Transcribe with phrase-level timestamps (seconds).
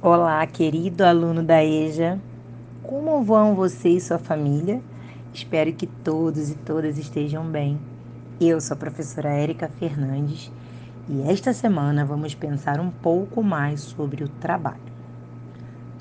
[0.00, 2.20] Olá, querido aluno da EJA.
[2.84, 4.80] Como vão você e sua família?
[5.34, 7.80] Espero que todos e todas estejam bem.
[8.40, 10.52] Eu sou a professora Érica Fernandes
[11.08, 14.78] e esta semana vamos pensar um pouco mais sobre o trabalho.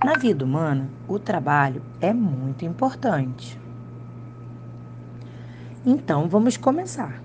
[0.05, 3.59] Na vida humana, o trabalho é muito importante.
[5.83, 7.19] Então, vamos começar.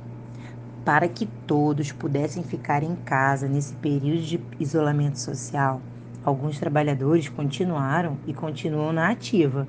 [0.86, 5.82] Para que todos pudessem ficar em casa nesse período de isolamento social,
[6.24, 9.66] alguns trabalhadores continuaram e continuam na ativa,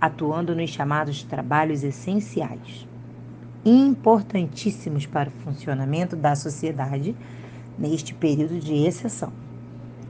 [0.00, 2.86] atuando nos chamados trabalhos essenciais,
[3.64, 7.16] importantíssimos para o funcionamento da sociedade
[7.78, 9.32] neste período de exceção.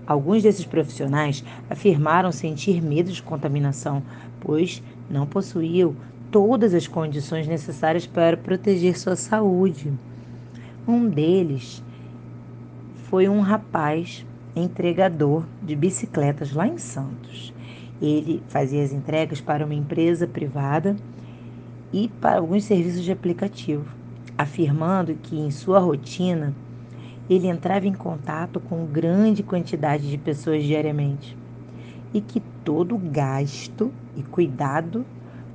[0.07, 4.03] Alguns desses profissionais afirmaram sentir medo de contaminação,
[4.41, 5.95] pois não possuíam
[6.31, 9.92] todas as condições necessárias para proteger sua saúde.
[10.87, 11.83] Um deles
[13.09, 14.27] foi um rapaz
[14.57, 17.53] entregador de bicicletas lá em Santos.
[18.01, 20.97] Ele fazia as entregas para uma empresa privada
[21.92, 23.87] e para alguns serviços de aplicativo,
[24.37, 26.55] afirmando que em sua rotina
[27.31, 31.37] ele entrava em contato com grande quantidade de pessoas diariamente
[32.12, 35.05] e que todo gasto e cuidado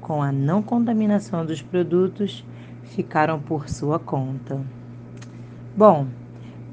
[0.01, 2.43] com a não contaminação dos produtos
[2.83, 4.59] ficaram por sua conta.
[5.77, 6.07] Bom,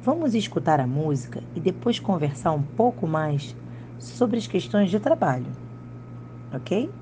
[0.07, 3.57] vamos escutar a música e depois conversar um pouco mais
[3.99, 5.53] sobre as questões de trabalho,
[6.53, 6.97] ok?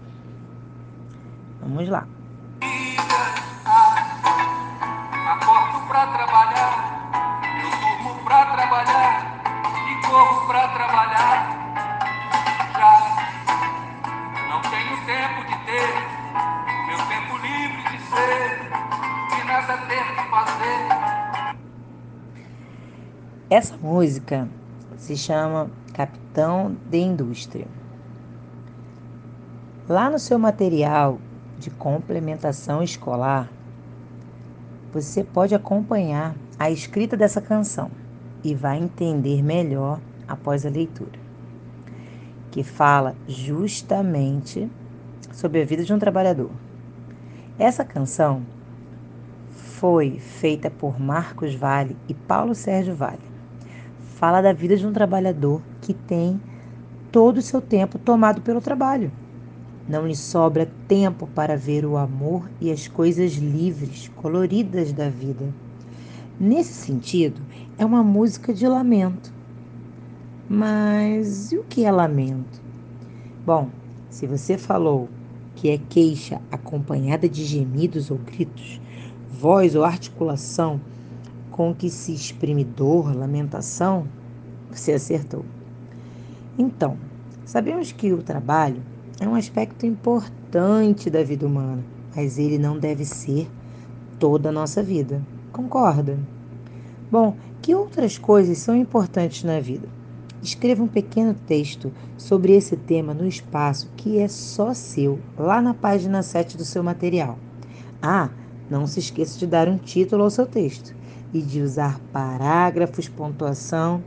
[1.61, 2.14] Vamos lá.
[23.55, 24.49] Essa música
[24.97, 27.69] se chama Capitão de Indústria.
[29.89, 31.21] Lá no seu material
[31.57, 33.49] de complementação escolar,
[34.93, 37.93] você pode acompanhar a escrita dessa canção
[38.43, 41.17] e vai entender melhor após a leitura,
[42.51, 44.69] que fala justamente
[45.33, 46.51] sobre a vida de um trabalhador.
[47.57, 48.43] Essa canção
[49.53, 53.33] foi feita por Marcos Vale e Paulo Sérgio Vale
[54.17, 56.41] fala da vida de um trabalhador que tem
[57.11, 59.11] todo o seu tempo tomado pelo trabalho.
[59.89, 65.45] Não lhe sobra tempo para ver o amor e as coisas livres, coloridas da vida.
[66.39, 67.41] Nesse sentido,
[67.77, 69.33] é uma música de lamento.
[70.48, 72.63] Mas e o que é lamento?
[73.45, 73.69] Bom,
[74.08, 75.08] se você falou
[75.55, 78.81] que é queixa acompanhada de gemidos ou gritos,
[79.31, 80.81] voz ou articulação
[81.55, 84.09] com que se exprime dor, lamentação,
[84.73, 85.45] você acertou.
[86.59, 86.97] Então,
[87.45, 88.83] sabemos que o trabalho
[89.20, 93.48] é um aspecto importante da vida humana, mas ele não deve ser
[94.19, 95.23] toda a nossa vida.
[95.53, 96.19] Concorda?
[97.09, 99.89] Bom, que outras coisas são importantes na vida?
[100.43, 105.73] Escreva um pequeno texto sobre esse tema no espaço que é só seu, lá na
[105.73, 107.39] página 7 do seu material.
[108.03, 108.29] Ah,
[108.69, 111.04] não se esqueça de dar um título ao seu texto
[111.34, 114.00] e de usar parágrafos, pontuação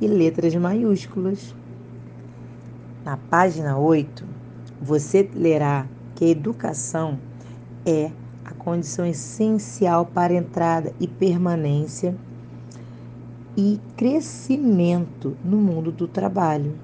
[0.00, 1.54] e letras maiúsculas.
[3.04, 4.24] Na página 8,
[4.80, 7.18] você lerá que a educação
[7.84, 8.12] é
[8.44, 12.14] a condição essencial para entrada e permanência
[13.56, 16.74] e crescimento no mundo do trabalho.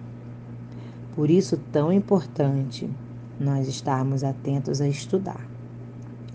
[1.14, 2.90] Por isso, tão importante
[3.38, 5.53] nós estarmos atentos a estudar.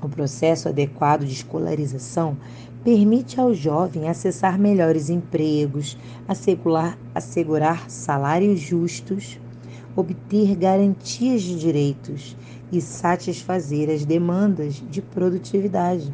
[0.01, 2.37] O processo adequado de escolarização
[2.83, 9.39] permite ao jovem acessar melhores empregos, assegurar, assegurar salários justos,
[9.95, 12.37] obter garantias de direitos
[12.71, 16.13] e satisfazer as demandas de produtividade.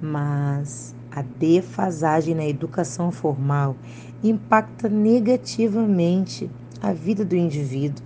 [0.00, 3.76] Mas a defasagem na educação formal
[4.22, 6.50] impacta negativamente
[6.80, 8.04] a vida do indivíduo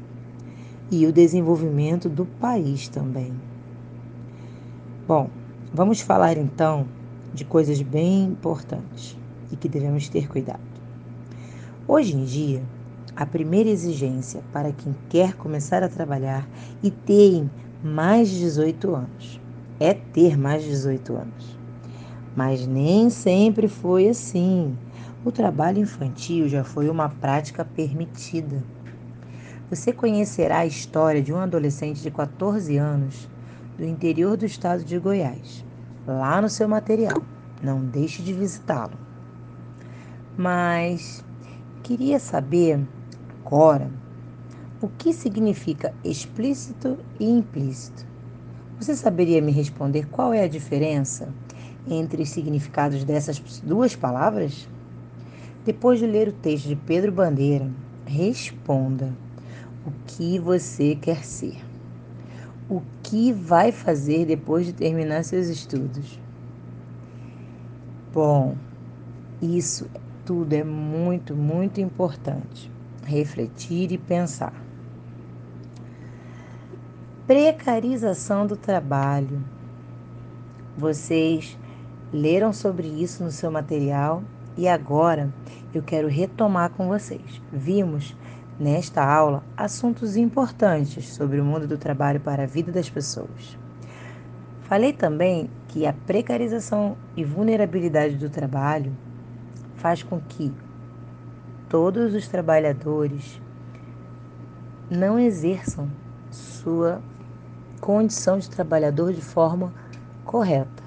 [0.91, 3.33] e o desenvolvimento do país também.
[5.05, 5.29] Bom,
[5.75, 6.87] vamos falar então
[7.35, 9.19] de coisas bem importantes
[9.51, 10.61] e que devemos ter cuidado.
[11.89, 12.63] Hoje em dia,
[13.17, 16.49] a primeira exigência para quem quer começar a trabalhar
[16.81, 17.51] e tem
[17.83, 19.41] mais de 18 anos
[19.81, 21.59] é ter mais de 18 anos.
[22.37, 24.79] Mas nem sempre foi assim.
[25.25, 28.63] O trabalho infantil já foi uma prática permitida.
[29.69, 33.32] Você conhecerá a história de um adolescente de 14 anos
[33.77, 35.65] do interior do estado de Goiás,
[36.07, 37.23] lá no seu material.
[37.63, 38.99] Não deixe de visitá-lo.
[40.37, 41.25] Mas
[41.83, 42.81] queria saber
[43.45, 43.91] agora
[44.81, 48.05] O que significa explícito e implícito?
[48.81, 51.33] Você saberia me responder qual é a diferença
[51.89, 54.69] entre os significados dessas duas palavras?
[55.65, 57.71] Depois de ler o texto de Pedro Bandeira,
[58.05, 59.13] responda
[59.87, 61.72] o que você quer ser.
[62.73, 66.19] O que vai fazer depois de terminar seus estudos?
[68.11, 68.57] Bom,
[69.43, 69.91] isso
[70.25, 72.73] tudo é muito, muito importante.
[73.05, 74.55] Refletir e pensar.
[77.27, 79.45] Precarização do trabalho.
[80.75, 81.59] Vocês
[82.11, 84.23] leram sobre isso no seu material
[84.57, 85.31] e agora
[85.75, 87.43] eu quero retomar com vocês.
[87.53, 88.17] Vimos
[88.63, 93.59] nesta aula assuntos importantes sobre o mundo do trabalho para a vida das pessoas.
[94.63, 98.97] Falei também que a precarização e vulnerabilidade do trabalho
[99.75, 100.55] faz com que
[101.69, 103.43] todos os trabalhadores
[104.89, 105.91] não exerçam
[106.31, 107.03] sua
[107.81, 109.73] condição de trabalhador de forma
[110.25, 110.85] correta.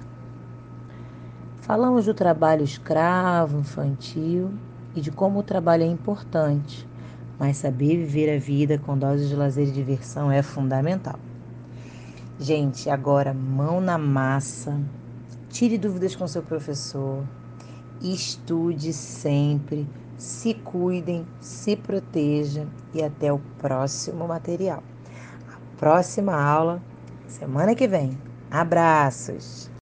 [1.60, 4.50] Falamos do trabalho escravo, infantil
[4.94, 6.88] e de como o trabalho é importante,
[7.38, 11.18] mas saber viver a vida com doses de lazer e diversão é fundamental.
[12.38, 14.78] Gente, agora mão na massa,
[15.48, 17.24] tire dúvidas com seu professor,
[18.02, 19.88] estude sempre,
[20.18, 24.82] se cuidem, se protejam e até o próximo material.
[25.48, 26.82] A próxima aula,
[27.26, 28.18] semana que vem.
[28.50, 29.70] Abraços!